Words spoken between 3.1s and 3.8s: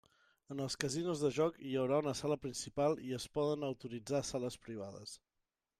es poden